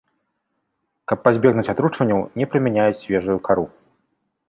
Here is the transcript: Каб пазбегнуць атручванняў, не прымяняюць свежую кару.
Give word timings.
Каб 1.11 1.17
пазбегнуць 1.27 1.67
атручванняў, 1.75 2.19
не 2.41 2.45
прымяняюць 2.55 3.01
свежую 3.07 3.41
кару. 3.51 3.73